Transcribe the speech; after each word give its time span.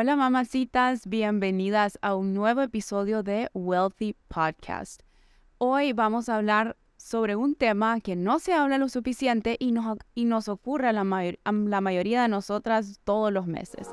Hola 0.00 0.14
mamacitas, 0.14 1.08
bienvenidas 1.08 1.98
a 2.02 2.14
un 2.14 2.32
nuevo 2.32 2.62
episodio 2.62 3.24
de 3.24 3.50
Wealthy 3.52 4.14
Podcast. 4.28 5.02
Hoy 5.58 5.92
vamos 5.92 6.28
a 6.28 6.36
hablar 6.36 6.76
sobre 6.96 7.34
un 7.34 7.56
tema 7.56 7.98
que 7.98 8.14
no 8.14 8.38
se 8.38 8.52
habla 8.52 8.78
lo 8.78 8.88
suficiente 8.88 9.56
y 9.58 9.72
nos, 9.72 9.98
y 10.14 10.26
nos 10.26 10.48
ocurre 10.48 10.86
a 10.86 10.92
la, 10.92 11.00
a 11.00 11.52
la 11.52 11.80
mayoría 11.80 12.22
de 12.22 12.28
nosotras 12.28 13.00
todos 13.02 13.32
los 13.32 13.48
meses. 13.48 13.88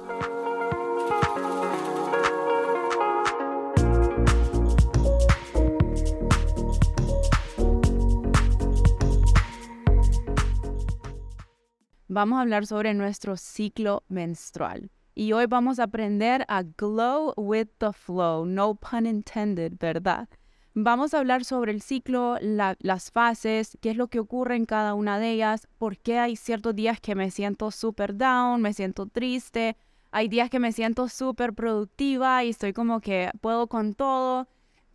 Vamos 12.08 12.38
a 12.38 12.42
hablar 12.42 12.68
sobre 12.68 12.94
nuestro 12.94 13.38
ciclo 13.38 14.04
menstrual. 14.08 14.92
Y 15.18 15.32
hoy 15.32 15.46
vamos 15.46 15.80
a 15.80 15.84
aprender 15.84 16.44
a 16.50 16.64
glow 16.64 17.34
with 17.38 17.70
the 17.78 17.94
flow, 17.94 18.46
no 18.46 18.76
pun 18.76 19.06
intended, 19.06 19.72
¿verdad? 19.80 20.28
Vamos 20.74 21.14
a 21.14 21.20
hablar 21.20 21.46
sobre 21.46 21.72
el 21.72 21.82
ciclo, 21.82 22.38
las 22.42 23.12
fases, 23.12 23.78
qué 23.80 23.92
es 23.92 23.96
lo 23.96 24.10
que 24.10 24.20
ocurre 24.20 24.58
en 24.58 24.66
cada 24.66 24.94
una 24.94 25.18
de 25.18 25.32
ellas, 25.32 25.70
por 25.78 25.98
qué 25.98 26.20
hay 26.20 26.36
ciertos 26.36 26.76
días 26.76 27.00
que 27.00 27.16
me 27.16 27.32
siento 27.32 27.72
súper 27.72 28.18
down, 28.18 28.62
me 28.62 28.74
siento 28.74 29.06
triste, 29.06 29.78
hay 30.12 30.28
días 30.28 30.50
que 30.50 30.60
me 30.60 30.74
siento 30.74 31.08
súper 31.08 31.54
productiva 31.54 32.44
y 32.44 32.50
estoy 32.50 32.74
como 32.74 33.00
que 33.00 33.32
puedo 33.40 33.68
con 33.68 33.94
todo. 33.94 34.50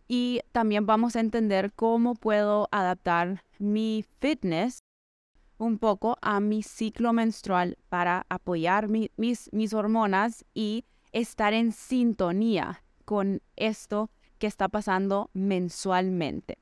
Y 0.07 0.41
también 0.51 0.85
vamos 0.85 1.15
a 1.15 1.19
entender 1.19 1.73
cómo 1.73 2.13
puedo 2.13 2.67
adaptar 2.71 3.43
mi 3.57 4.05
fitness 4.19 4.83
un 5.61 5.77
poco 5.77 6.17
a 6.21 6.39
mi 6.39 6.63
ciclo 6.63 7.13
menstrual 7.13 7.77
para 7.87 8.25
apoyar 8.29 8.87
mis, 8.87 9.49
mis 9.51 9.73
hormonas 9.73 10.43
y 10.55 10.85
estar 11.11 11.53
en 11.53 11.71
sintonía 11.71 12.83
con 13.05 13.41
esto 13.55 14.09
que 14.39 14.47
está 14.47 14.69
pasando 14.69 15.29
mensualmente. 15.33 16.57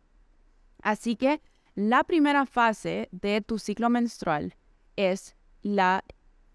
Así 0.82 1.16
que 1.16 1.42
la 1.76 2.04
primera 2.04 2.46
fase 2.46 3.08
de 3.12 3.42
tu 3.42 3.58
ciclo 3.58 3.90
menstrual 3.90 4.56
es 4.98 5.38
la 5.62 6.04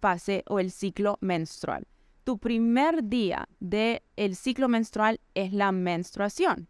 fase 0.00 0.44
o 0.46 0.58
el 0.58 0.70
ciclo 0.70 1.16
menstrual. 1.22 1.86
Tu 2.24 2.36
primer 2.38 3.04
día 3.04 3.48
del 3.58 4.02
el 4.16 4.36
ciclo 4.36 4.68
menstrual 4.68 5.18
es 5.34 5.54
la 5.54 5.72
menstruación, 5.72 6.68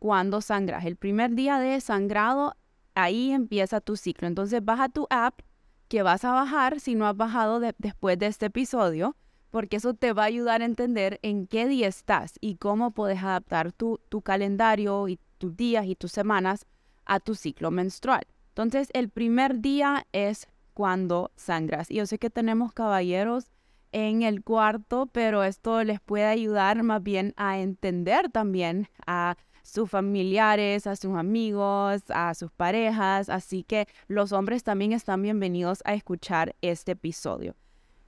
cuando 0.00 0.40
sangras. 0.40 0.84
El 0.84 0.96
primer 0.96 1.34
día 1.36 1.60
de 1.60 1.80
sangrado 1.80 2.56
ahí 2.94 3.32
empieza 3.32 3.80
tu 3.80 3.96
ciclo. 3.96 4.28
Entonces 4.28 4.64
baja 4.64 4.88
tu 4.88 5.06
app 5.10 5.40
que 5.88 6.02
vas 6.02 6.24
a 6.24 6.32
bajar 6.32 6.80
si 6.80 6.94
no 6.94 7.06
has 7.06 7.16
bajado 7.16 7.60
después 7.78 8.18
de 8.18 8.26
este 8.26 8.46
episodio, 8.46 9.16
porque 9.50 9.76
eso 9.76 9.94
te 9.94 10.12
va 10.12 10.22
a 10.22 10.26
ayudar 10.26 10.62
a 10.62 10.64
entender 10.64 11.18
en 11.22 11.46
qué 11.46 11.68
día 11.68 11.86
estás 11.86 12.34
y 12.40 12.56
cómo 12.56 12.92
puedes 12.92 13.22
adaptar 13.22 13.72
tu, 13.72 14.00
tu 14.08 14.22
calendario 14.22 15.08
y 15.08 15.18
tus 15.38 15.56
días 15.56 15.86
y 15.86 15.94
tus 15.94 16.12
semanas 16.12 16.66
a 17.04 17.20
tu 17.20 17.34
ciclo 17.34 17.70
menstrual. 17.70 18.26
Entonces 18.48 18.88
el 18.94 19.08
primer 19.08 19.60
día 19.60 20.06
es 20.12 20.48
cuando 20.74 21.30
sangras. 21.36 21.90
Y 21.90 21.96
yo 21.96 22.06
sé 22.06 22.18
que 22.18 22.30
tenemos 22.30 22.72
caballeros 22.72 23.50
en 23.92 24.22
el 24.22 24.42
cuarto, 24.42 25.06
pero 25.06 25.44
esto 25.44 25.84
les 25.84 26.00
puede 26.00 26.24
ayudar 26.24 26.82
más 26.82 27.02
bien 27.02 27.34
a 27.36 27.58
entender 27.58 28.30
también 28.30 28.88
a 29.06 29.36
sus 29.62 29.88
familiares, 29.88 30.86
a 30.86 30.96
sus 30.96 31.16
amigos, 31.16 32.02
a 32.08 32.34
sus 32.34 32.50
parejas, 32.50 33.28
así 33.28 33.62
que 33.62 33.86
los 34.08 34.32
hombres 34.32 34.62
también 34.64 34.92
están 34.92 35.22
bienvenidos 35.22 35.82
a 35.84 35.94
escuchar 35.94 36.54
este 36.60 36.92
episodio. 36.92 37.54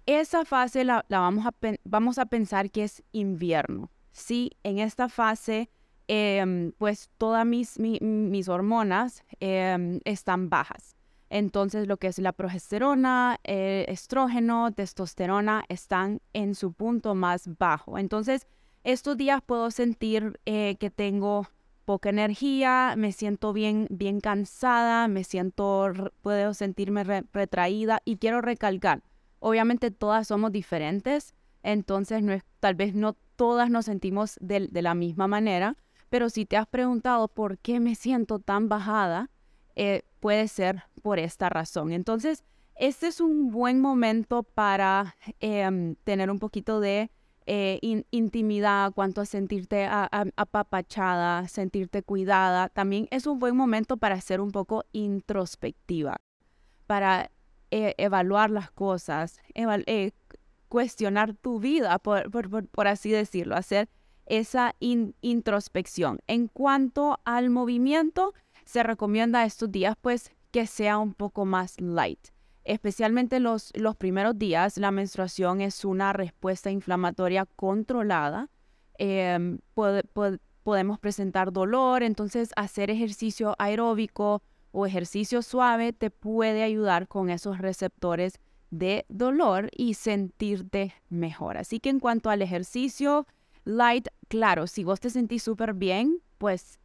Esa 0.06 0.44
fase 0.44 0.84
la, 0.84 1.04
vamos, 1.08 2.18
a, 2.18 2.26
pensar 2.26 2.70
que 2.70 2.84
es 2.84 3.02
invierno. 3.12 3.90
Sí, 4.12 4.50
en 4.62 4.78
esta 4.78 5.08
fase, 5.08 5.70
em, 6.08 6.72
pues 6.72 7.08
todas 7.16 7.46
mis, 7.46 7.78
mis 7.78 8.48
hormonas 8.48 9.24
em, 9.40 10.00
están 10.04 10.50
bajas. 10.50 10.94
Entonces, 11.30 11.88
lo 11.88 11.96
que 11.96 12.08
es 12.08 12.18
la 12.18 12.32
progesterona, 12.32 13.40
el 13.44 13.88
estrógeno, 13.88 14.70
testosterona 14.72 15.64
están 15.68 16.20
en 16.32 16.54
su 16.54 16.72
punto 16.72 17.14
más 17.14 17.48
bajo. 17.58 17.98
Entonces, 17.98 18.46
estos 18.84 19.16
días 19.16 19.42
puedo 19.44 19.70
sentir 19.70 20.38
eh, 20.44 20.76
que 20.76 20.90
tengo 20.90 21.48
poca 21.84 22.10
energía, 22.10 22.94
me 22.96 23.12
siento 23.12 23.52
bien, 23.52 23.86
bien 23.90 24.20
cansada, 24.20 25.08
me 25.08 25.24
siento, 25.24 25.92
puedo 26.22 26.54
sentirme 26.54 27.04
retraída 27.04 28.00
y 28.04 28.16
quiero 28.16 28.40
recalcar, 28.40 29.02
obviamente 29.40 29.90
todas 29.90 30.28
somos 30.28 30.52
diferentes, 30.52 31.34
entonces 31.62 32.22
tal 32.60 32.74
vez 32.74 32.94
no 32.94 33.16
todas 33.36 33.70
nos 33.70 33.86
sentimos 33.86 34.38
de, 34.40 34.68
la 34.70 34.94
misma 34.94 35.26
manera, 35.26 35.76
pero 36.08 36.30
si 36.30 36.46
te 36.46 36.56
has 36.56 36.66
preguntado 36.66 37.28
por 37.28 37.58
qué 37.58 37.80
me 37.80 37.94
siento 37.94 38.38
tan 38.38 38.68
bajada, 38.68 39.30
eh, 39.76 40.02
puede 40.20 40.46
ser 40.46 40.84
por 41.02 41.18
esta 41.18 41.48
razón. 41.48 41.92
Entonces, 41.92 42.44
este 42.76 43.08
es 43.08 43.20
un 43.20 43.50
buen 43.50 43.80
momento 43.80 44.42
para 44.42 45.16
em, 45.40 45.96
tener 46.04 46.30
un 46.30 46.38
poquito 46.38 46.80
de 46.80 47.10
eh, 47.46 47.78
intimidad, 48.10 48.92
cuanto 48.92 49.20
a 49.20 49.26
sentirte 49.26 49.86
apapachada, 49.86 51.46
sentirte 51.48 52.02
cuidada. 52.02 52.68
También 52.68 53.06
es 53.10 53.26
un 53.26 53.38
buen 53.38 53.56
momento 53.56 53.96
para 53.96 54.20
ser 54.20 54.40
un 54.40 54.50
poco 54.50 54.84
introspectiva, 54.92 56.16
para 56.86 57.30
eh, 57.70 57.94
evaluar 57.98 58.50
las 58.50 58.70
cosas, 58.70 59.40
eh, 59.54 60.12
cuestionar 60.68 61.34
tu 61.34 61.60
vida, 61.60 61.98
por, 61.98 62.88
así 62.88 63.10
decirlo, 63.10 63.56
hacer 63.56 63.88
esa 64.26 64.74
introspección. 64.80 66.20
En 66.26 66.48
cuanto 66.48 67.20
al 67.24 67.50
movimiento, 67.50 68.32
se 68.64 68.82
recomienda 68.82 69.44
estos 69.44 69.70
días 69.70 69.96
pues 70.00 70.32
que 70.50 70.66
sea 70.66 70.98
un 70.98 71.12
poco 71.12 71.44
más 71.44 71.78
light 71.78 72.33
Especialmente 72.64 73.40
los, 73.40 73.72
los 73.74 73.94
primeros 73.94 74.38
días, 74.38 74.78
la 74.78 74.90
menstruación 74.90 75.60
es 75.60 75.84
una 75.84 76.12
respuesta 76.12 76.70
inflamatoria 76.70 77.46
controlada. 77.56 78.48
Em, 78.96 79.58
podemos 80.62 80.98
presentar 80.98 81.52
dolor, 81.52 82.02
entonces 82.02 82.50
hacer 82.56 82.90
ejercicio 82.90 83.54
aeróbico 83.58 84.42
o 84.72 84.86
ejercicio 84.86 85.42
suave 85.42 85.92
te 85.92 86.10
puede 86.10 86.62
ayudar 86.62 87.06
con 87.06 87.28
esos 87.30 87.58
receptores 87.58 88.40
de 88.70 89.04
dolor 89.08 89.68
y 89.76 89.94
sentirte 89.94 90.94
mejor. 91.08 91.58
Así 91.58 91.80
que 91.80 91.90
en 91.90 92.00
cuanto 92.00 92.30
al 92.30 92.42
ejercicio 92.42 93.26
light, 93.64 94.08
claro, 94.28 94.66
si 94.66 94.84
vos 94.84 95.00
te 95.00 95.10
sentís 95.10 95.42
súper 95.42 95.74
bien, 95.74 96.20
pues 96.38 96.80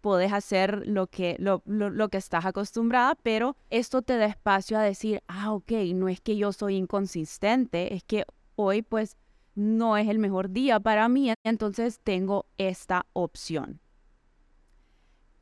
puedes 0.00 0.32
hacer 0.32 0.86
lo 0.86 1.06
que, 1.06 1.36
lo, 1.38 1.62
lo, 1.66 2.08
que 2.08 2.18
estás 2.18 2.44
acostumbrada, 2.44 3.14
pero 3.22 3.56
esto 3.70 4.02
te 4.02 4.16
da 4.16 4.26
espacio 4.26 4.78
a 4.78 4.82
decir, 4.82 5.22
ah, 5.28 5.52
ok, 5.52 5.72
no 5.94 6.08
es 6.08 6.20
que 6.20 6.36
yo 6.36 6.52
soy 6.52 6.76
inconsistente, 6.76 7.94
es 7.94 8.02
que 8.04 8.24
hoy 8.56 8.82
pues 8.82 9.16
no 9.54 9.96
es 9.96 10.08
el 10.08 10.18
mejor 10.18 10.50
día 10.50 10.80
para 10.80 11.08
mí, 11.08 11.32
entonces 11.44 12.00
tengo 12.00 12.46
esta 12.58 13.06
opción. 13.12 13.80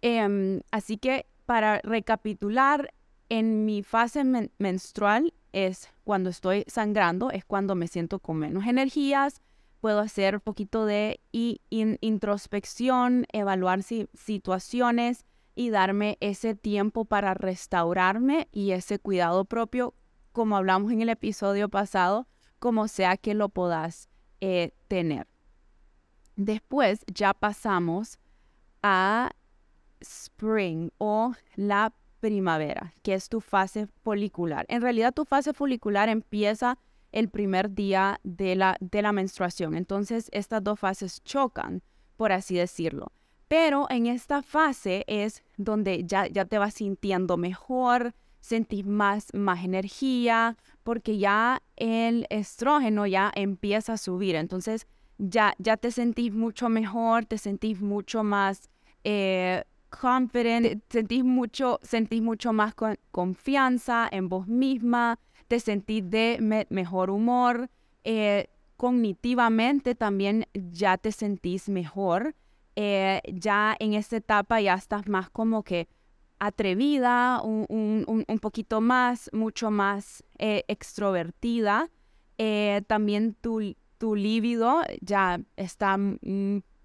Em, 0.03 0.61
así 0.71 0.97
que 0.97 1.27
para 1.47 1.81
recapitular, 1.83 2.93
en 3.31 3.65
mi 3.65 3.83
fase 3.83 4.25
menstrual 4.59 5.35
es 5.53 5.91
cuando 6.05 6.31
estoy 6.31 6.65
sangrando, 6.67 7.31
es 7.31 7.45
cuando 7.45 7.75
me 7.75 7.89
siento 7.89 8.19
con 8.19 8.39
menos 8.39 8.67
energías, 8.67 9.43
puedo 9.81 10.00
hacer 10.00 10.37
un 10.37 10.41
poquito 10.41 10.87
de 10.87 11.21
introspección, 11.31 13.27
evaluar 13.33 13.83
situaciones 13.83 15.25
y 15.54 15.71
darme 15.71 16.19
ese 16.21 16.54
tiempo 16.54 17.04
para 17.04 17.34
restaurarme 17.34 18.48
y 18.53 18.72
ese 18.72 18.98
cuidado 18.98 19.45
propio, 19.45 19.95
como 20.33 20.57
hablamos 20.57 20.92
en 20.92 21.03
el 21.03 21.09
episodio 21.09 21.69
pasado, 21.69 22.27
como 22.59 22.89
sea 22.89 23.16
que 23.16 23.34
lo 23.34 23.48
puedas 23.48 24.09
eh, 24.41 24.72
tener. 24.89 25.27
Después 26.36 27.04
ya 27.13 27.34
pasamos 27.34 28.19
a 28.83 29.30
spring 30.01 30.91
o 30.98 31.33
la 31.57 31.92
primavera, 32.21 32.95
que 33.03 33.15
es 33.15 33.28
tu 33.28 33.41
fase 33.41 33.86
folicular. 34.03 34.65
En 34.69 34.83
realidad 34.83 35.13
tu 35.13 35.25
fase 35.25 35.53
folicular 35.53 36.09
empieza 36.09 36.78
el 37.18 37.28
primer 37.28 37.74
día 37.74 38.20
de 38.22 38.54
la, 38.54 38.76
de 38.80 39.03
la 39.03 39.12
menstruación. 39.12 39.74
Entonces, 39.74 40.28
estas 40.32 40.62
dos 40.62 40.78
fases 40.78 41.22
chocan, 41.24 41.82
por 42.16 42.32
así 42.32 42.54
decirlo. 42.54 43.12
Pero 43.48 43.86
en 43.91 44.06
esta 44.06 44.42
fase 44.42 45.04
es 45.06 45.42
donde 45.56 46.04
ya, 46.04 46.26
ya 46.26 46.44
te 46.44 46.59
vas 46.59 46.74
sintiendo 46.74 47.36
mejor, 47.36 48.15
sentís 48.41 48.86
más, 48.86 49.32
más 49.34 49.65
energía, 49.65 50.56
porque 50.82 51.18
ya 51.18 51.62
el 51.76 52.26
estrógeno 52.30 53.06
ya 53.06 53.32
empieza 53.34 53.94
a 53.94 53.98
subir. 53.98 54.36
Entonces, 54.36 54.86
ya, 55.18 55.54
ya 55.59 55.76
te 55.76 55.91
sentís 55.91 56.32
mucho 56.32 56.68
mejor, 56.68 57.24
te 57.24 57.38
sentís 57.38 57.80
mucho 57.80 58.22
más 58.22 58.68
eh, 59.04 59.65
sentís 60.88 61.24
mucho, 61.24 61.80
sentís 61.82 62.22
mucho 62.22 62.53
más 62.53 62.74
confianza 63.10 64.09
en 64.10 64.28
vos 64.28 64.47
misma, 64.47 65.18
te 65.48 65.60
sentís 65.60 66.09
de 66.09 66.66
mejor 66.71 67.10
humor, 67.10 67.71
eh, 68.04 68.48
cognitivamente 68.77 69.95
también 69.95 70.47
ya 70.54 70.98
te 70.98 71.10
sentís 71.10 71.68
mejor. 71.68 72.36
Eh, 72.77 73.21
ya 73.33 73.74
en 73.80 73.95
esta 73.95 74.18
etapa 74.18 74.60
ya 74.60 74.74
estás 74.74 75.09
más 75.09 75.30
como 75.30 75.65
que 75.65 75.89
atrevida, 76.39 77.42
un, 77.42 78.39
poquito 78.41 78.80
más, 78.80 79.28
mucho 79.33 79.72
más 79.72 80.22
eh, 80.39 80.65
extrovertida. 80.68 81.91
También 82.86 83.34
tu, 83.34 83.74
tu 83.98 84.16
ya 85.01 85.41
está 85.56 85.98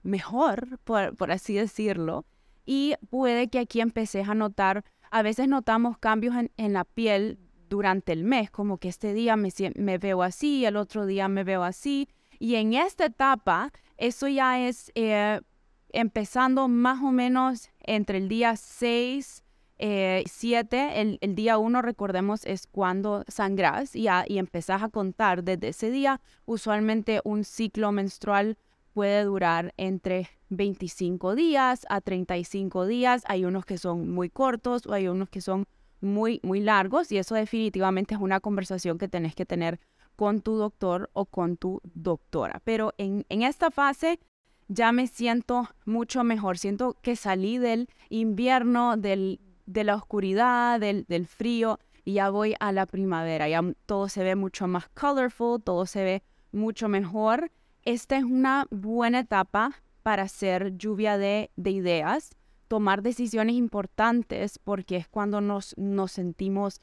mejor, 0.04 0.80
por, 0.83 1.31
así 1.31 1.54
decirlo. 1.54 2.25
Y 2.66 2.95
puede 3.09 3.50
que 3.50 3.59
aquí 3.59 3.81
empeces 3.81 4.27
a 4.27 4.36
notar, 4.36 4.83
a 5.12 5.21
veces 5.21 5.48
notamos 5.48 5.98
cambios 5.98 6.36
en, 6.57 6.74
la 6.74 6.86
piel 6.86 7.39
durante 7.74 8.14
el 8.14 8.24
mes, 8.24 8.52
como 8.52 8.78
que 8.78 8.88
este 8.88 9.16
día 9.16 9.36
me, 9.36 9.50
me, 9.74 9.98
veo 9.98 10.22
así, 10.22 10.64
el 10.64 10.78
otro 10.78 11.08
día 11.08 11.28
me 11.28 11.44
veo 11.44 11.64
así. 11.64 12.08
Y 12.38 12.54
en 12.54 12.75
esta 12.75 13.06
etapa, 13.06 13.72
eso 13.98 14.28
ya 14.28 14.60
es 14.60 14.92
eh, 14.94 15.42
empezando 15.90 16.68
más 16.68 17.02
o 17.02 17.12
menos 17.12 17.72
entre 17.80 18.20
el 18.20 18.30
día 18.30 18.56
6 18.56 19.44
7, 19.80 20.78
eh, 20.78 21.18
el, 21.20 21.36
día 21.36 21.58
1, 21.58 21.81
recordemos, 21.81 22.46
es 22.46 22.68
cuando 22.68 23.24
sangras 23.28 23.96
y, 23.96 24.06
y 24.28 24.38
empezás 24.38 24.84
a 24.84 24.90
contar 24.90 25.44
desde 25.44 25.69
ese 25.69 25.90
día. 25.90 26.22
Usualmente 26.46 27.22
un 27.24 27.44
ciclo 27.44 27.92
menstrual 27.92 28.56
puede 28.94 29.24
durar 29.24 29.74
entre 29.78 30.30
25 30.50 31.34
días 31.34 31.88
a 31.90 32.02
35 32.02 32.86
días. 32.86 33.24
Hay 33.26 33.46
unos 33.46 33.66
que 33.66 33.80
son 33.80 34.12
muy 34.12 34.30
cortos 34.30 34.86
o 34.86 34.94
hay 34.94 35.08
unos 35.08 35.30
que 35.30 35.42
son 35.42 35.66
muy, 36.04 36.40
muy 36.44 36.60
largos 36.60 37.12
y 37.12 37.18
eso 37.18 37.36
definitivamente 37.36 38.14
es 38.14 38.22
una 38.22 38.40
conversación 38.40 38.98
que 38.98 39.08
tenés 39.08 39.34
que 39.36 39.46
tener 39.46 39.80
con 40.16 40.42
tu 40.42 40.56
doctor 40.56 41.10
o 41.14 41.26
con 41.26 41.58
tu 41.58 41.82
doctora. 41.84 42.62
Pero 42.64 42.94
en, 42.98 43.26
en 43.30 43.42
esta 43.42 43.72
fase 43.72 44.20
ya 44.68 44.92
me 44.92 45.08
siento 45.08 45.70
mucho 45.86 46.24
mejor. 46.24 46.58
Siento 46.58 46.98
que 47.02 47.16
salí 47.16 47.58
del 47.58 47.90
invierno, 48.10 48.98
del, 48.98 49.40
de 49.66 49.84
la 49.84 49.96
oscuridad, 49.96 50.80
del, 50.80 51.06
del 51.08 51.26
frío, 51.26 51.80
y 52.06 52.14
ya 52.14 52.30
voy 52.30 52.56
a 52.60 52.72
la 52.72 52.86
primavera. 52.86 53.48
Ya 53.48 53.62
todo 53.86 54.10
se 54.10 54.24
ve 54.24 54.36
mucho 54.36 54.68
más 54.68 54.90
colorful, 54.90 55.62
todo 55.64 55.86
se 55.86 56.04
ve 56.04 56.24
mucho 56.52 56.90
mejor. 56.90 57.52
Esta 57.84 58.18
es 58.18 58.24
una 58.24 58.68
buena 58.70 59.20
etapa 59.20 59.84
para 60.04 60.24
hacer 60.24 60.78
lluvia 60.78 61.18
de, 61.18 61.50
ideas, 61.56 62.32
tomar 62.74 63.04
decisiones 63.04 63.56
importantes, 63.56 64.58
porque 64.58 64.96
es 64.96 65.08
cuando 65.08 65.42
nos, 65.42 65.75
nos 65.78 66.12
sentimos 66.12 66.81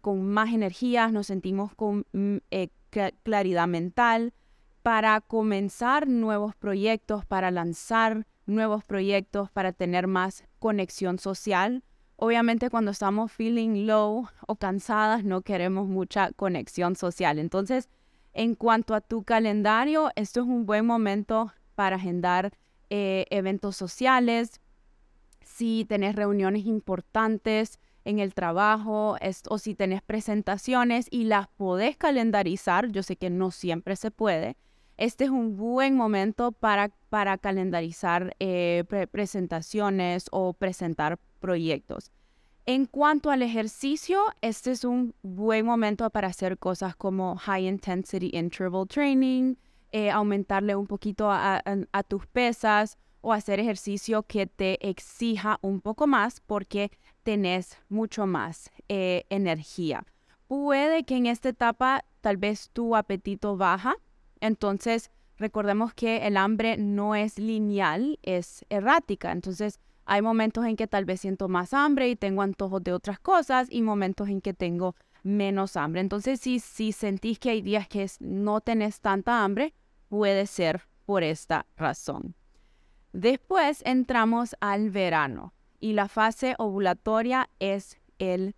con 0.00 0.26
más 0.26 0.54
energías, 0.54 1.12
nos 1.12 1.26
sentimos 1.26 1.74
con 1.74 2.06
mm, 2.14 2.36
eh, 2.50 2.70
claridad 3.24 3.68
mental, 3.68 4.32
para 4.82 5.20
comenzar 5.20 6.08
nuevos 6.08 6.56
proyectos, 6.56 7.26
para 7.26 7.50
lanzar 7.50 8.26
nuevos 8.46 8.84
proyectos, 8.84 9.50
para 9.50 9.72
tener 9.72 10.06
más 10.06 10.44
conexión 10.58 11.18
social 11.18 11.82
Obviamente 12.20 12.68
cuando 12.68 12.90
estamos 12.90 13.30
feeling 13.30 13.86
low 13.86 14.26
o 14.48 14.56
cansadas 14.56 15.22
no 15.22 15.42
queremos 15.42 15.86
mucha 15.86 16.32
conexión 16.32 16.96
social. 16.96 17.38
Entonces, 17.38 17.88
en 18.32 18.56
cuanto 18.56 18.96
a 18.96 19.00
tu 19.00 19.22
calendario, 19.22 20.10
esto 20.16 20.40
es 20.40 20.46
un 20.48 20.66
buen 20.66 20.84
momento 20.84 21.52
para 21.76 21.94
agendar 21.94 22.50
eh, 22.90 23.24
eventos 23.30 23.76
sociales. 23.76 24.60
Si 25.58 25.84
tenés 25.88 26.14
reuniones 26.14 26.66
importantes 26.66 27.80
en 28.04 28.20
el 28.20 28.32
trabajo 28.32 29.16
o 29.48 29.58
si 29.58 29.74
tenés 29.74 30.02
presentaciones 30.02 31.08
y 31.10 31.24
las 31.24 31.48
podés 31.48 31.96
calendarizar, 31.96 32.92
yo 32.92 33.02
sé 33.02 33.16
que 33.16 33.28
no 33.28 33.50
siempre 33.50 33.96
se 33.96 34.12
puede, 34.12 34.56
este 34.98 35.24
es 35.24 35.30
un 35.30 35.56
buen 35.56 35.96
momento 35.96 36.52
para, 36.52 36.92
para 37.08 37.38
calendarizar 37.38 38.36
eh, 38.38 38.84
presentaciones 39.10 40.26
o 40.30 40.52
presentar 40.52 41.18
proyectos. 41.40 42.12
En 42.64 42.86
cuanto 42.86 43.32
al 43.32 43.42
ejercicio, 43.42 44.26
este 44.42 44.70
es 44.70 44.84
un 44.84 45.12
buen 45.22 45.66
momento 45.66 46.08
para 46.10 46.28
hacer 46.28 46.56
cosas 46.58 46.94
como 46.94 47.34
high 47.34 47.66
intensity 47.66 48.30
interval 48.32 48.86
training, 48.86 49.56
eh, 49.90 50.12
aumentarle 50.12 50.76
un 50.76 50.86
poquito 50.86 51.28
a, 51.32 51.60
tus 52.06 52.28
pesas 52.28 52.96
o 53.20 53.32
hacer 53.32 53.60
ejercicio 53.60 54.22
que 54.22 54.46
te 54.46 54.88
exija 54.88 55.58
un 55.62 55.80
poco 55.80 56.06
más 56.06 56.40
porque 56.40 56.90
tenés 57.22 57.76
mucho 57.88 58.26
más 58.26 58.70
eh, 58.88 59.24
energía. 59.30 60.04
Puede 60.46 61.04
que 61.04 61.16
en 61.16 61.26
esta 61.26 61.50
etapa 61.50 62.04
tal 62.20 62.36
vez 62.36 62.70
tu 62.72 62.96
apetito 62.96 63.56
baja, 63.56 63.96
entonces 64.40 65.10
recordemos 65.36 65.94
que 65.94 66.26
el 66.26 66.36
hambre 66.36 66.76
no 66.76 67.14
es 67.14 67.38
lineal, 67.38 68.18
es 68.22 68.64
errática, 68.70 69.32
entonces 69.32 69.78
hay 70.04 70.22
momentos 70.22 70.64
en 70.64 70.76
que 70.76 70.86
tal 70.86 71.04
vez 71.04 71.20
siento 71.20 71.48
más 71.48 71.74
hambre 71.74 72.08
y 72.08 72.16
tengo 72.16 72.40
antojos 72.40 72.82
de 72.82 72.94
otras 72.94 73.20
cosas 73.20 73.68
y 73.70 73.82
momentos 73.82 74.28
en 74.28 74.40
que 74.40 74.54
tengo 74.54 74.96
menos 75.22 75.76
hambre. 75.76 76.00
Entonces, 76.00 76.40
si, 76.40 76.60
si 76.60 76.92
sentís 76.92 77.38
que 77.38 77.50
hay 77.50 77.60
días 77.60 77.86
que 77.88 78.06
no 78.20 78.62
tenés 78.62 79.00
tanta 79.00 79.44
hambre, 79.44 79.74
puede 80.08 80.46
ser 80.46 80.88
por 81.04 81.22
esta 81.22 81.66
razón. 81.76 82.34
Después 83.12 83.82
entramos 83.84 84.56
al 84.60 84.90
verano 84.90 85.54
y 85.80 85.92
la 85.92 86.08
fase 86.08 86.54
ovulatoria 86.58 87.48
es 87.58 87.98
el, 88.18 88.54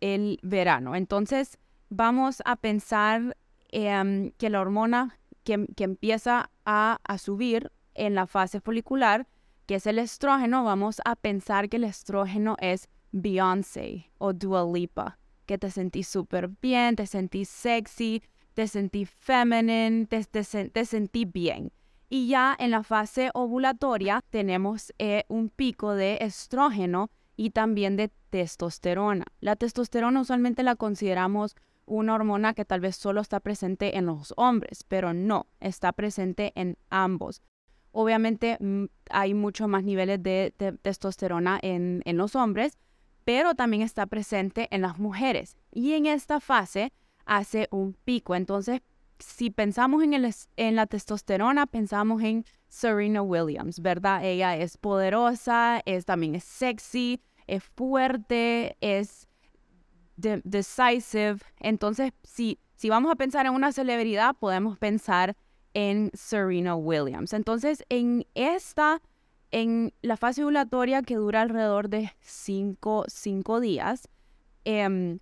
el 0.00 0.38
verano. 0.42 0.94
Entonces, 0.94 1.58
vamos 1.88 2.42
a 2.44 2.56
pensar 2.56 3.36
em, 3.70 4.32
que 4.32 4.50
la 4.50 4.60
hormona 4.60 5.18
que, 5.44 5.66
que 5.76 5.84
empieza 5.84 6.50
a, 6.64 6.98
a 7.02 7.18
subir 7.18 7.70
en 7.94 8.14
la 8.14 8.26
fase 8.26 8.60
folicular 8.60 9.26
que 9.68 9.74
es 9.74 9.86
el 9.86 9.98
estrógeno, 9.98 10.64
vamos 10.64 11.02
a 11.04 11.14
pensar 11.14 11.68
que 11.68 11.76
el 11.76 11.84
estrógeno 11.84 12.56
es 12.58 12.88
Beyoncé 13.12 14.10
o 14.16 14.32
Dua 14.32 14.64
Lipa, 14.64 15.18
que 15.44 15.58
te 15.58 15.70
sentís 15.70 16.08
súper 16.08 16.48
bien, 16.62 16.96
te 16.96 17.06
sentís 17.06 17.50
sexy, 17.50 18.22
te 18.54 18.66
sentís 18.66 19.10
feminine, 19.10 20.06
te, 20.06 20.24
te, 20.24 20.84
sentís 20.86 21.30
bien. 21.30 21.70
Y 22.08 22.28
ya 22.28 22.56
en 22.58 22.70
la 22.70 22.82
fase 22.82 23.30
ovulatoria 23.34 24.22
tenemos 24.30 24.94
eh, 24.98 25.24
un 25.28 25.50
pico 25.50 25.94
de 25.94 26.18
estrógeno 26.20 27.10
y 27.36 27.50
también 27.50 27.96
de 27.96 28.10
testosterona. 28.30 29.24
La 29.40 29.56
testosterona 29.56 30.20
usualmente 30.20 30.62
la 30.62 30.76
consideramos 30.76 31.54
una 31.86 32.14
hormona 32.14 32.54
que 32.54 32.64
tal 32.64 32.80
vez 32.80 32.96
solo 32.96 33.20
está 33.20 33.40
presente 33.40 33.96
en 33.96 34.06
los 34.06 34.32
hombres, 34.36 34.84
pero 34.84 35.14
no, 35.14 35.46
está 35.60 35.92
presente 35.92 36.52
en 36.54 36.76
ambos. 36.90 37.42
Obviamente 37.92 38.58
mm, 38.60 38.84
hay 39.10 39.34
mucho 39.34 39.68
más 39.68 39.84
niveles 39.84 40.22
de, 40.22 40.52
testosterona 40.82 41.58
en, 41.62 42.02
los 42.16 42.36
hombres, 42.36 42.78
pero 43.24 43.54
también 43.54 43.82
está 43.82 44.06
presente 44.06 44.68
en 44.70 44.82
las 44.82 44.98
mujeres. 44.98 45.56
Y 45.72 45.92
en 45.92 46.06
esta 46.06 46.40
fase 46.40 46.92
hace 47.24 47.68
un 47.70 47.94
pico. 48.04 48.34
Entonces, 48.34 48.82
si 49.18 49.50
pensamos 49.50 50.02
en, 50.02 50.14
el, 50.14 50.32
en 50.56 50.76
la 50.76 50.86
testosterona, 50.86 51.66
pensamos 51.66 52.22
en 52.22 52.44
Serena 52.68 53.22
Williams, 53.22 53.80
¿verdad? 53.80 54.24
Ella 54.24 54.56
es 54.56 54.76
poderosa, 54.76 55.80
es, 55.84 56.04
también 56.04 56.34
es 56.34 56.44
sexy, 56.44 57.20
es 57.46 57.64
fuerte, 57.64 58.76
es 58.80 59.26
decisive. 60.16 61.38
Entonces, 61.60 62.12
si, 62.22 62.58
si 62.74 62.88
vamos 62.90 63.10
a 63.10 63.16
pensar 63.16 63.46
en 63.46 63.52
una 63.52 63.72
celebridad, 63.72 64.36
podemos 64.36 64.78
pensar 64.78 65.36
en 65.74 66.10
Serena 66.14 66.76
Williams. 66.76 67.32
Entonces, 67.32 67.84
en 67.88 68.26
esta, 68.34 69.00
en 69.50 69.92
la 70.02 70.16
fase 70.16 70.42
ovulatoria 70.42 71.02
que 71.02 71.16
dura 71.16 71.42
alrededor 71.42 71.88
de 71.88 72.12
5 72.20 73.60
días, 73.60 74.08
em, 74.64 75.20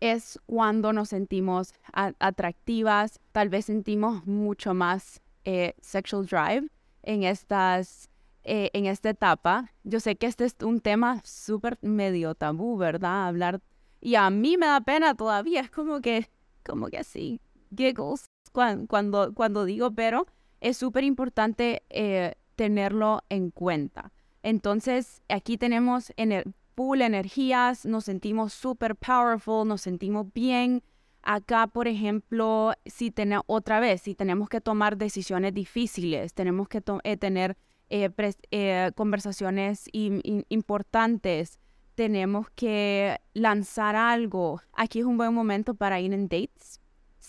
es 0.00 0.40
cuando 0.46 0.92
nos 0.92 1.10
sentimos 1.10 1.74
atractivas, 1.92 3.20
tal 3.32 3.48
vez 3.48 3.66
sentimos 3.66 4.26
mucho 4.26 4.74
más 4.74 5.20
eh, 5.44 5.74
sexual 5.80 6.26
drive 6.26 6.68
en 7.02 7.22
estas 7.22 8.08
eh, 8.42 8.70
en 8.72 8.86
esta 8.86 9.10
etapa. 9.10 9.70
Yo 9.84 10.00
sé 10.00 10.16
que 10.16 10.26
este 10.26 10.46
es 10.46 10.56
un 10.62 10.80
tema 10.80 11.20
súper 11.24 11.78
medio 11.82 12.34
tabú, 12.34 12.78
¿verdad? 12.78 13.28
Hablar 13.28 13.60
y 14.00 14.14
a 14.14 14.30
mí 14.30 14.56
me 14.56 14.66
da 14.66 14.80
pena 14.80 15.14
todavía, 15.14 15.60
es 15.60 15.70
como 15.70 16.00
que 16.00 16.30
como 16.64 16.88
que 16.88 16.98
así 16.98 17.40
giggles 17.76 18.26
cuando, 18.52 19.32
cuando, 19.34 19.64
digo 19.64 19.92
pero, 19.92 20.26
es 20.60 20.76
súper 20.76 21.04
importante 21.04 21.82
eh, 21.90 22.34
tenerlo 22.56 23.22
en 23.28 23.50
cuenta. 23.50 24.12
Entonces, 24.42 25.22
aquí 25.28 25.56
tenemos 25.56 26.12
ener 26.16 26.46
full 26.74 27.00
energías, 27.00 27.84
nos 27.84 28.04
sentimos 28.04 28.52
súper 28.52 28.96
powerful, 28.96 29.66
nos 29.66 29.82
sentimos 29.82 30.32
bien. 30.32 30.82
Acá, 31.22 31.66
por 31.66 31.88
ejemplo, 31.88 32.72
si 32.86 33.10
tenemos, 33.10 33.44
otra 33.46 33.80
vez, 33.80 34.02
si 34.02 34.14
tenemos 34.14 34.48
que 34.48 34.60
tomar 34.60 34.96
decisiones 34.96 35.52
difíciles, 35.52 36.32
tenemos 36.32 36.68
que 36.68 36.82
eh, 37.04 37.16
tener 37.16 37.56
eh, 37.90 38.92
conversaciones 38.94 39.88
importantes, 39.92 41.58
tenemos 41.94 42.48
que 42.50 43.20
lanzar 43.34 43.96
algo. 43.96 44.62
Aquí 44.72 45.00
es 45.00 45.04
un 45.04 45.18
buen 45.18 45.34
momento 45.34 45.74
para 45.74 46.00
ir 46.00 46.12
en 46.14 46.28
dates 46.28 46.80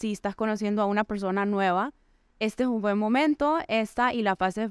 si 0.01 0.11
estás 0.11 0.35
conociendo 0.35 0.81
a 0.81 0.85
una 0.85 1.03
persona 1.03 1.45
nueva, 1.45 1.93
este 2.39 2.63
es 2.63 2.69
un 2.69 2.81
buen 2.81 2.97
momento, 2.97 3.59
esta 3.67 4.13
y 4.13 4.23
la 4.23 4.35
fase 4.35 4.67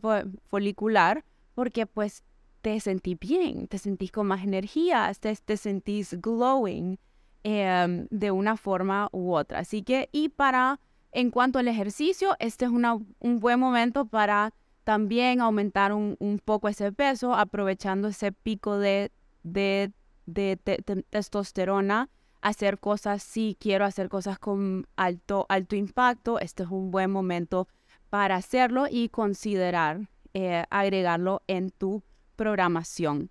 folicular, 0.48 1.24
porque 1.54 1.86
pues 1.86 2.24
te 2.62 2.78
sentís 2.80 3.18
bien, 3.18 3.66
te 3.68 3.78
sentís 3.78 4.12
con 4.12 4.26
más 4.26 4.44
energía, 4.44 5.10
te, 5.18 5.34
te 5.36 5.56
sentís 5.56 6.20
glowing 6.20 6.98
em, 7.42 8.06
de 8.10 8.30
una 8.30 8.56
forma 8.56 9.08
u 9.12 9.34
otra. 9.34 9.60
Así 9.60 9.82
que, 9.82 10.08
y 10.12 10.28
para, 10.28 10.80
en 11.12 11.30
cuanto 11.30 11.58
al 11.58 11.68
ejercicio, 11.68 12.36
este 12.38 12.66
es 12.66 12.70
una, 12.70 12.98
un 13.18 13.40
buen 13.40 13.58
momento 13.58 14.06
para 14.06 14.52
también 14.84 15.40
aumentar 15.40 15.92
un, 15.92 16.40
poco 16.44 16.68
ese 16.68 16.92
peso, 16.92 17.34
aprovechando 17.34 18.08
ese 18.08 18.32
pico 18.32 18.78
de, 18.78 19.12
de, 19.42 19.92
de, 20.26 20.56
testosterona, 21.10 22.08
hacer 22.40 22.78
cosas, 22.78 23.22
si 23.22 23.56
quiero 23.60 23.84
hacer 23.84 24.08
cosas 24.08 24.38
con 24.38 24.86
alto, 24.96 25.46
alto 25.48 25.76
impacto, 25.76 26.38
este 26.38 26.62
es 26.62 26.70
un 26.70 26.90
buen 26.90 27.10
momento 27.10 27.68
para 28.08 28.36
hacerlo 28.36 28.86
y 28.90 29.10
considerar 29.10 30.08
eh, 30.32 30.64
agregarlo 30.70 31.42
en 31.46 31.70
tu 31.70 32.02
programación. 32.40 33.28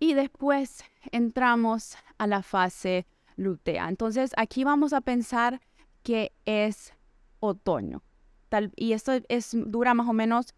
Y 0.00 0.14
después 0.14 0.82
entramos 1.12 1.96
a 2.18 2.26
la 2.26 2.42
fase 2.42 3.06
lutea. 3.36 3.88
Entonces 3.88 4.32
aquí 4.36 4.64
vamos 4.64 4.92
a 4.92 5.00
pensar 5.00 5.60
que 6.02 6.32
es 6.46 6.94
otoño. 7.38 8.02
Y 8.74 8.92
esto 8.92 9.12
es, 9.28 9.50
dura 9.54 9.94
más 9.94 10.08
o 10.08 10.12
menos 10.12 10.52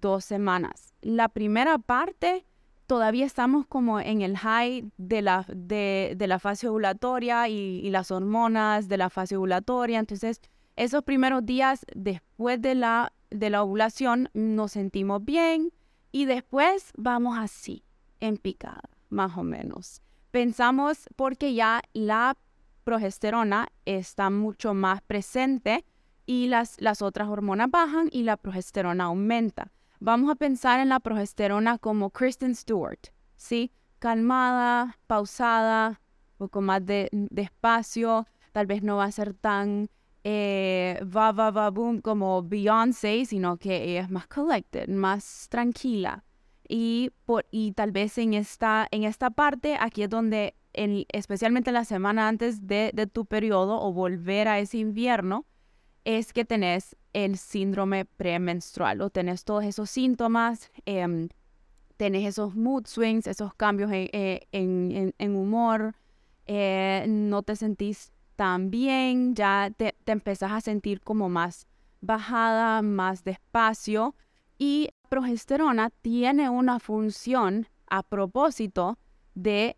dos 0.00 0.24
semanas. 0.24 0.94
La 1.02 1.28
primera 1.28 1.76
parte 1.76 2.46
todavía 2.86 3.26
estamos 3.26 3.66
como 3.66 4.00
en 4.00 4.22
el 4.22 4.38
high 4.38 4.90
de 4.96 5.20
la, 5.20 5.44
de, 5.54 6.16
la 6.18 6.38
fase 6.38 6.66
ovulatoria 6.66 7.46
y, 7.48 7.80
y, 7.84 7.90
las 7.90 8.10
hormonas 8.10 8.88
de 8.88 8.96
la 8.96 9.10
fase 9.10 9.36
ovulatoria. 9.36 9.98
Entonces, 9.98 10.40
esos 10.76 11.04
primeros 11.04 11.44
días 11.44 11.84
después 11.94 12.62
de 12.62 12.74
la, 12.74 13.12
de 13.28 13.50
la 13.50 13.62
ovulación 13.62 14.30
nos 14.32 14.72
sentimos 14.72 15.22
bien, 15.22 15.72
y 16.12 16.24
después 16.24 16.92
vamos 16.96 17.38
así, 17.38 17.84
en 18.20 18.36
picada, 18.36 18.88
más 19.08 19.36
o 19.36 19.42
menos. 19.42 20.02
Pensamos 20.30 21.08
porque 21.16 21.54
ya 21.54 21.82
la 21.92 22.36
progesterona 22.84 23.68
está 23.84 24.30
mucho 24.30 24.74
más 24.74 25.02
presente 25.02 25.84
y 26.26 26.48
las, 26.48 26.80
las 26.80 27.02
otras 27.02 27.28
hormonas 27.28 27.70
bajan 27.70 28.08
y 28.12 28.22
la 28.22 28.36
progesterona 28.36 29.04
aumenta. 29.04 29.72
Vamos 29.98 30.30
a 30.30 30.34
pensar 30.34 30.80
en 30.80 30.88
la 30.88 31.00
progesterona 31.00 31.78
como 31.78 32.10
Kristen 32.10 32.54
Stewart, 32.54 33.08
¿sí? 33.36 33.72
Calmada, 33.98 34.98
pausada, 35.06 36.00
un 36.32 36.38
poco 36.38 36.60
más 36.62 36.86
de, 36.86 37.08
despacio, 37.12 38.26
tal 38.52 38.66
vez 38.66 38.82
no 38.82 38.96
va 38.96 39.04
a 39.04 39.12
ser 39.12 39.34
tan 39.34 39.90
eh, 40.24 41.00
va, 41.04 41.32
va, 41.32 41.50
va, 41.50 41.70
boom 41.70 42.00
como 42.00 42.42
Beyoncé, 42.42 43.24
sino 43.24 43.56
que 43.56 43.98
es 43.98 44.10
más 44.10 44.26
collected, 44.26 44.88
más 44.88 45.48
tranquila. 45.48 46.24
Y, 46.68 47.10
por, 47.24 47.46
y 47.50 47.72
tal 47.72 47.90
vez 47.90 48.16
en 48.18 48.34
esta, 48.34 48.86
en 48.90 49.04
esta 49.04 49.30
parte, 49.30 49.76
aquí 49.80 50.02
es 50.02 50.10
donde, 50.10 50.54
especialmente 50.72 51.72
la 51.72 51.84
semana 51.84 52.28
antes 52.28 52.66
de, 52.66 52.92
tu 53.12 53.26
periodo 53.26 53.80
o 53.80 53.92
volver 53.92 54.46
a 54.46 54.60
ese 54.60 54.78
invierno, 54.78 55.46
es 56.04 56.32
que 56.32 56.44
tenés 56.44 56.96
el 57.12 57.36
síndrome 57.36 58.04
premenstrual 58.04 59.00
o 59.00 59.10
tenés 59.10 59.44
todos 59.44 59.64
esos 59.64 59.90
síntomas, 59.90 60.70
eh, 60.86 61.28
tenés 61.96 62.26
esos 62.26 62.54
mood 62.54 62.86
swings, 62.86 63.26
esos 63.26 63.52
cambios 63.54 63.90
en, 63.90 64.08
eh, 64.12 64.46
en, 64.52 65.36
humor, 65.36 65.96
eh, 66.46 67.04
no 67.08 67.42
te 67.42 67.56
sentís 67.56 68.12
también 68.40 69.34
ya 69.34 69.70
te, 69.76 69.94
te 70.02 70.12
empezás 70.12 70.50
a 70.52 70.62
sentir 70.62 71.02
como 71.02 71.28
más 71.28 71.66
bajada, 72.00 72.80
más 72.80 73.22
despacio 73.22 74.14
y 74.56 74.88
progesterona 75.10 75.90
tiene 75.90 76.48
una 76.48 76.80
función 76.80 77.68
a 77.86 78.02
propósito 78.02 78.96
de 79.34 79.76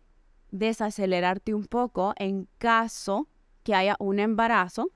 desacelerarte 0.51 1.53
un 1.53 1.65
poco 1.65 2.13
en 2.15 2.47
caso 2.57 3.27
que 3.63 3.75
haya 3.75 3.97
un 3.99 4.19
embarazo 4.19 4.91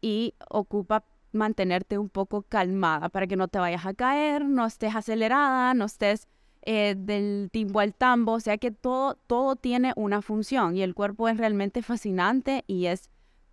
y 0.00 0.34
ocupa 0.50 1.04
mantenerte 1.30 1.98
un 1.98 2.08
poco 2.08 2.42
calmada 2.42 3.08
para 3.08 3.28
que 3.28 3.36
no 3.36 3.46
te 3.46 3.60
vayas 3.60 3.86
a 3.86 3.94
caer, 3.94 4.44
no 4.46 4.66
estés 4.66 4.96
acelerada, 4.96 5.74
no 5.74 5.84
estés 5.84 6.26
eh, 6.62 6.96
del 6.98 7.50
timbo 7.52 7.78
al 7.78 7.94
tambo, 7.94 8.32
o 8.32 8.40
sea 8.40 8.58
que 8.58 8.72
todo, 8.72 9.14
todo 9.14 9.54
tiene 9.54 9.92
una 9.94 10.22
función 10.22 10.76
y 10.76 10.82
el 10.82 10.96
cuerpo 10.96 11.28
es 11.28 11.36
realmente 11.36 11.82
fascinante 11.82 12.64
y 12.66 12.86
es 12.86 13.11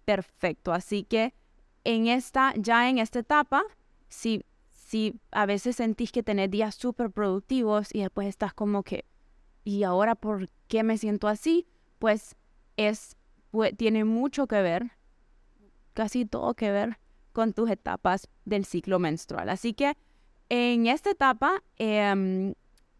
perfecto. 0.10 0.74
Así 0.74 1.04
que 1.04 1.36
en 1.84 2.08
esta, 2.08 2.56
ya 2.58 2.89
en 2.89 2.98
esta 2.98 3.20
etapa, 3.20 3.63
si, 4.08 4.44
si 4.72 5.20
a 5.30 5.46
veces 5.46 5.75
sentís 5.75 6.12
que 6.12 6.24
tenés 6.24 6.50
días 6.50 6.74
súper 6.74 7.12
productivos 7.12 7.94
y 7.94 8.01
después 8.01 8.28
estás 8.28 8.56
como 8.56 8.82
que, 8.82 9.06
¿y 9.63 9.84
ahora 9.84 10.16
por 10.16 10.50
qué 10.68 10.82
me 10.82 10.98
siento 10.98 11.28
así? 11.28 11.68
Pues 12.00 12.36
es, 12.75 13.18
tiene 13.78 14.04
mucho 14.04 14.48
que 14.48 14.63
ver, 14.63 14.94
casi 15.94 16.25
todo 16.25 16.56
que 16.56 16.72
ver 16.72 16.98
con 17.32 17.54
tus 17.54 17.70
etapas 17.70 18.28
del 18.46 18.66
ciclo 18.66 18.98
menstrual. 18.98 19.48
Así 19.48 19.75
que 19.75 19.96
en 20.50 20.88
esta 20.88 21.12
etapa, 21.12 21.62
em, 21.78 22.56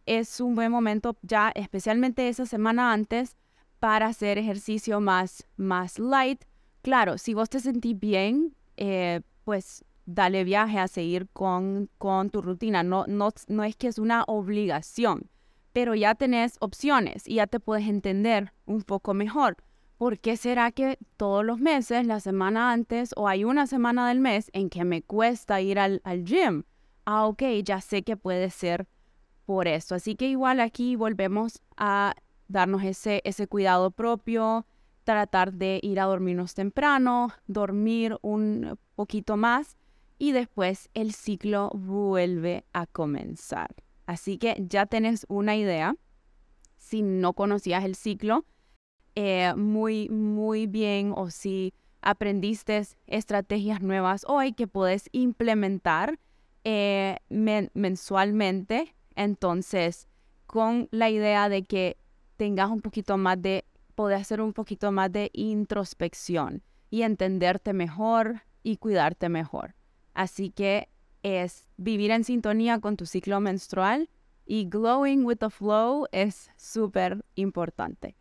es 0.06 0.40
un 0.40 0.54
buen 0.54 0.72
momento 0.72 1.18
ya, 1.24 1.52
especialmente 1.56 2.30
esa 2.30 2.46
semana 2.46 2.94
antes, 2.94 3.36
para 3.80 4.06
hacer 4.06 4.38
ejercicio 4.38 5.00
más, 5.00 5.48
más 5.58 5.98
light. 5.98 6.44
Claro, 6.82 7.18
si 7.18 7.34
vos 7.34 7.50
te 7.50 7.60
sentís 7.60 8.00
bien, 8.00 8.56
eh, 8.78 9.22
pues 9.44 9.84
dale 10.06 10.44
viaje 10.44 10.80
a 10.80 10.88
seguir 10.88 11.28
con, 11.34 11.90
con 11.98 12.30
tu 12.30 12.42
rutina. 12.42 12.84
No, 12.84 13.06
no, 13.08 13.30
no 13.48 13.64
es 13.64 13.76
que 13.76 13.88
es 13.88 14.00
una 14.00 14.24
obligación, 14.28 15.30
pero 15.74 15.94
ya 15.96 16.16
tenés 16.16 16.56
opciones 16.62 17.28
y 17.28 17.36
ya 17.36 17.48
te 17.48 17.60
puedes 17.60 17.88
entender 17.88 18.54
un 18.66 18.82
poco 18.84 19.14
mejor. 19.14 19.58
¿Por 19.98 20.18
qué 20.20 20.38
será 20.38 20.72
que 20.72 20.98
todos 21.18 21.44
los 21.44 21.60
meses, 21.60 22.08
la 22.08 22.22
semana 22.22 22.72
antes 22.72 23.12
o 23.18 23.28
hay 23.28 23.44
una 23.44 23.68
semana 23.68 24.08
del 24.08 24.22
mes 24.22 24.50
en 24.54 24.70
que 24.70 24.86
me 24.86 25.02
cuesta 25.02 25.60
ir 25.60 25.78
al, 25.78 26.00
al 26.06 26.24
gym? 26.24 26.64
Ah, 27.06 27.26
ok, 27.28 27.44
ya 27.64 27.82
sé 27.82 28.04
que 28.04 28.16
puede 28.16 28.50
ser 28.50 28.88
por 29.46 29.68
eso. 29.68 29.96
Así 29.96 30.16
que 30.16 30.30
igual 30.30 30.62
aquí 30.62 30.96
volvemos 30.96 31.62
a 31.76 32.16
darnos 32.48 32.84
ese, 32.84 33.22
ese 33.26 33.48
cuidado 33.48 33.92
propio, 33.92 34.66
tratar 35.14 35.54
de 35.54 35.80
ir 35.82 36.00
a 36.00 36.06
dormirnos 36.06 36.54
temprano, 36.54 37.34
dormir 37.48 38.18
un 38.22 38.78
poquito 38.94 39.38
más 39.38 39.76
y 40.20 40.34
después 40.34 40.90
el 40.94 41.14
ciclo 41.16 41.72
vuelve 41.74 42.64
a 42.74 42.86
comenzar. 42.86 43.74
Así 44.06 44.38
que 44.38 44.56
ya 44.60 44.86
tenés 44.86 45.26
una 45.28 45.56
idea, 45.56 45.96
si 46.78 47.02
no 47.02 47.34
conocías 47.34 47.86
el 47.86 47.96
ciclo, 47.96 48.46
eh, 49.16 49.56
muy, 49.56 50.10
muy 50.10 50.68
bien 50.68 51.12
o 51.16 51.32
si 51.32 51.74
aprendiste 52.02 52.84
estrategias 53.08 53.82
nuevas 53.82 54.26
hoy 54.28 54.54
que 54.54 54.68
puedes 54.68 55.10
implementar 55.12 56.20
eh, 56.64 57.18
mensualmente 57.74 58.94
entonces, 59.16 60.08
con 60.46 60.88
la 60.92 61.10
idea 61.10 61.50
de 61.50 61.64
que 61.64 61.98
tengas 62.38 62.70
un 62.70 62.82
poquito 62.82 63.18
más 63.18 63.42
de, 63.42 63.66
poder 64.00 64.22
hacer 64.22 64.40
un 64.40 64.54
poquito 64.54 64.94
más 64.94 65.12
de 65.12 65.30
introspección 65.34 66.64
y 66.90 67.02
entenderte 67.02 67.74
mejor 67.74 68.44
y 68.64 68.78
cuidarte 68.78 69.28
mejor. 69.28 69.76
Así 70.14 70.52
que 70.52 70.88
es 71.22 71.68
vivir 71.76 72.12
en 72.12 72.24
sintonía 72.24 72.80
con 72.80 72.96
tu 72.96 73.06
ciclo 73.06 73.42
menstrual 73.42 74.10
y 74.46 74.70
glowing 74.70 75.26
with 75.26 75.40
the 75.40 75.50
flow 75.50 76.06
es 76.14 76.50
súper 76.56 77.26
importante. 77.36 78.16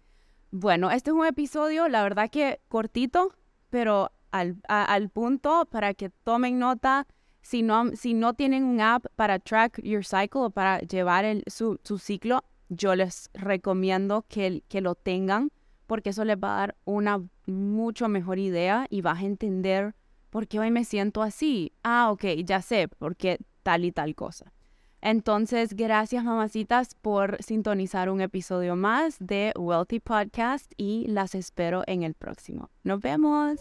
Bueno, 0.50 0.90
este 0.90 1.10
es 1.10 1.14
un 1.14 1.24
episodio, 1.24 1.86
la 1.86 2.02
verdad 2.02 2.28
que 2.28 2.60
cortito, 2.66 3.32
pero 3.70 4.10
al, 4.32 4.56
al 4.66 5.10
punto 5.10 5.68
para 5.70 5.94
que 5.94 6.10
tomen 6.10 6.58
nota 6.58 7.06
si 7.40 7.62
no, 7.62 7.94
si 7.94 8.14
no 8.14 8.34
tienen 8.34 8.64
un 8.64 8.80
app 8.80 9.06
para 9.14 9.38
track 9.38 9.80
your 9.84 10.04
cycle 10.04 10.40
o 10.40 10.50
para 10.50 10.80
llevar 10.80 11.24
el, 11.24 11.44
su, 11.46 11.78
su, 11.84 11.98
ciclo, 11.98 12.42
yo 12.68 12.96
les 12.96 13.30
recomiendo 13.32 14.24
que, 14.28 14.64
que 14.66 14.80
lo 14.80 14.96
tengan 14.96 15.52
porque 15.88 16.10
eso 16.10 16.24
les 16.24 16.36
va 16.36 16.54
a 16.54 16.60
dar 16.60 16.76
una 16.84 17.20
mucho 17.46 18.08
mejor 18.08 18.38
idea 18.38 18.86
y 18.90 19.00
vas 19.00 19.20
a 19.20 19.26
entender 19.26 19.94
por 20.30 20.46
qué 20.46 20.60
hoy 20.60 20.70
me 20.70 20.84
siento 20.84 21.22
así. 21.22 21.72
Ah, 21.82 22.12
ok, 22.12 22.24
ya 22.44 22.62
sé, 22.62 22.86
porque 22.86 23.38
tal 23.64 23.84
y 23.84 23.90
tal 23.90 24.14
cosa. 24.14 24.52
Entonces, 25.00 25.74
gracias 25.74 26.24
mamacitas 26.24 26.94
por 26.94 27.42
sintonizar 27.42 28.10
un 28.10 28.20
episodio 28.20 28.76
más 28.76 29.16
de 29.18 29.52
Wealthy 29.56 30.00
Podcast 30.00 30.70
y 30.76 31.06
las 31.08 31.34
espero 31.34 31.84
en 31.86 32.02
el 32.02 32.14
próximo. 32.14 32.70
Nos 32.82 33.00
vemos. 33.00 33.58